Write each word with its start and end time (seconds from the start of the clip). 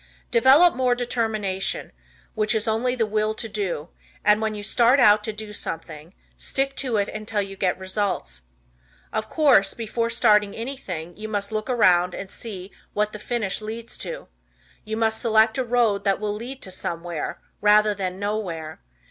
Develop 0.31 0.73
more 0.73 0.95
determination, 0.95 1.91
which 2.33 2.55
is 2.55 2.67
only 2.67 2.95
the 2.95 3.05
Will 3.05 3.35
To 3.35 3.47
Do, 3.47 3.89
and 4.25 4.41
when 4.41 4.55
you 4.55 4.63
start 4.63 4.99
out 4.99 5.23
to 5.25 5.31
do 5.31 5.53
something 5.53 6.15
stick 6.37 6.75
to 6.77 6.97
it 6.97 7.07
until 7.07 7.39
you 7.39 7.55
get 7.55 7.77
results. 7.77 8.41
Of 9.13 9.29
course, 9.29 9.75
before 9.75 10.09
starting 10.09 10.55
anything 10.55 11.15
you 11.17 11.27
must 11.29 11.51
look 11.51 11.69
ahead 11.69 12.15
and 12.15 12.31
see 12.31 12.71
what 12.93 13.13
the 13.13 13.19
"finish 13.19 13.61
leads 13.61 13.95
to." 13.99 14.27
You 14.83 14.97
must 14.97 15.21
select 15.21 15.59
a 15.59 15.63
road 15.63 16.03
that 16.05 16.19
will 16.19 16.33
lead 16.33 16.63
to 16.63 16.71
"somewhere," 16.71 17.39
rather 17.61 17.93
than 17.93 18.17
"nowhere." 18.17 18.81